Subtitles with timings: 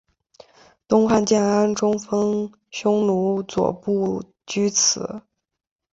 [0.87, 5.21] 东汉建安中分匈奴左部居此。